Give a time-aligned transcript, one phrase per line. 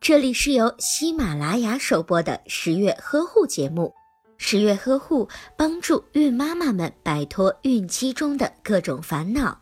[0.00, 3.94] 这里是由喜马拉雅首播的十月呵护节目。
[4.36, 9.60] 十月呵护帮助孕妈妈们摆脱孕期中的各种烦恼。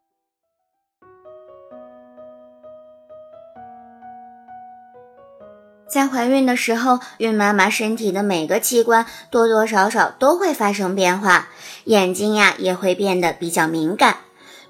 [5.88, 11.48] 在怀孕的时候，孕妈妈身体的每个器官多多少少都会发生变化，
[11.84, 14.18] 眼睛呀也会变得比较敏感。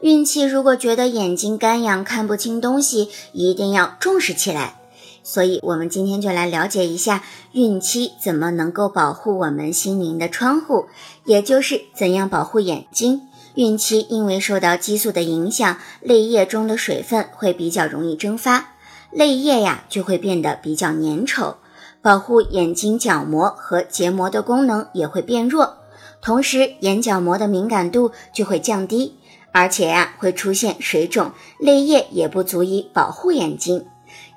[0.00, 4.81] 孕期如果觉得眼睛干痒、看不清东西，一定要重视起来。
[5.22, 7.22] 所以，我们今天就来了解一下
[7.52, 10.86] 孕期怎么能够保护我们心灵的窗户，
[11.24, 13.22] 也就是怎样保护眼睛。
[13.54, 18.74] 孕期因为受到激素的影响，泪液中的水分会比较容易蒸发，
[19.12, 21.56] 泪液呀就会变得比较粘稠，
[22.00, 25.76] 保护眼睛角膜和结膜的功能也会变弱，
[26.22, 29.16] 同时眼角膜的敏感度就会降低。
[29.54, 33.84] 而且呀，会出现水肿，泪液也不足以保护眼睛，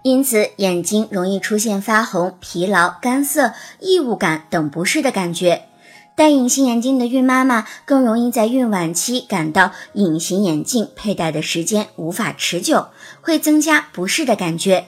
[0.05, 5.63] 因此眼睛容易出现发红、疲劳、干涩、异物感等不适的感觉。
[6.16, 14.85] 戴隐形眼镜的孕妈妈更容易在孕晚期感到隐形眼镜佩戴的时间无法持久，会增加不适的感觉。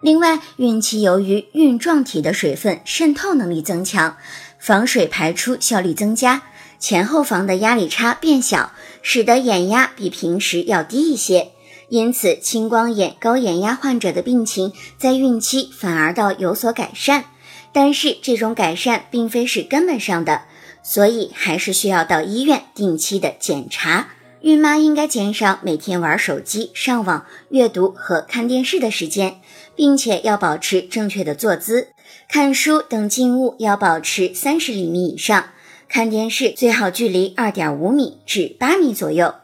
[0.00, 4.16] 另外，孕期由于孕状体的水分渗透能力增强，
[4.58, 6.40] 防水排出效率增加。
[6.78, 8.72] 前后房的压力差变小，
[9.02, 11.52] 使得眼压比平时要低一些，
[11.88, 17.24] 因此青光眼、高眼压患者的病情在孕期反而倒有所改善。
[17.72, 20.42] 但是这种改善并非是根本上的，
[20.82, 24.08] 所以还是需要到医院定期的检查。
[24.42, 29.40] 孕妈应该减少每天玩手机、上网、阅读和看电视的时间，
[29.74, 31.88] 并且要保持正确的坐姿，
[32.28, 35.46] 看书等静物要保持三十厘米以上。
[35.88, 39.34] 看电视最好距离二点五米至八米左右，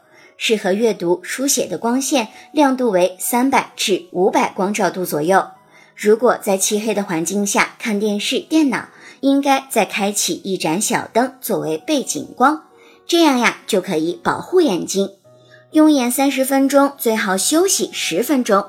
[0.43, 5.49] 适合阅读、书写的光线亮度为三百至五百光照度左右。
[5.95, 8.87] 如果在漆黑的环境下看电视、电脑，
[9.19, 12.63] 应该再开启一盏小灯作为背景光，
[13.05, 15.11] 这样呀就可以保护眼睛。
[15.73, 18.65] 用眼三十分钟，最好休息十分钟。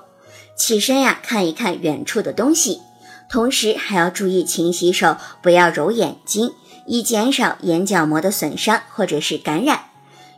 [0.55, 2.83] 起身呀看一看远处的东西，
[3.31, 6.53] 同时还要注意勤洗手，不要揉眼睛。
[6.87, 9.85] 以减少眼角膜的损伤或者是感染。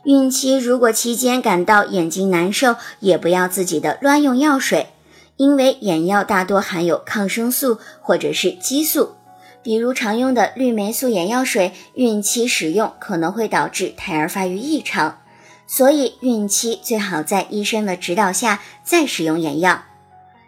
[0.05, 4.89] 孕期如果期间感到眼睛难受，也不要自己的乱用药水，
[5.35, 9.15] 因为眼药大多含有抗生素或者是激素，
[9.63, 15.21] 比如常用的绿霉素眼药水，孕期使用可能会导致胎儿发育异常，
[15.65, 19.85] 所以孕期最好在医生的指导下再使用眼药。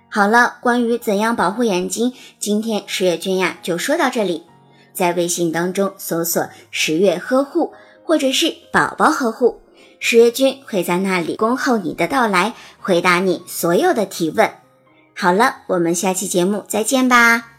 [0.07, 4.43] 好了，关于怎样保护眼睛，今天十月君呀就说到这里。
[4.93, 7.73] 在微信当中搜索“十月呵护”
[8.07, 9.59] 或者是“宝宝呵护”，
[9.99, 14.49] 十月君会在那里恭候你的到来，回答你所有的提问。
[15.13, 17.56] 好了，我们下期节目再见吧。